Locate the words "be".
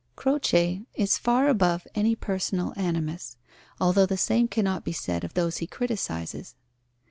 4.83-4.91